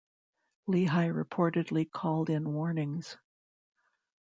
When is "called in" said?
1.91-2.51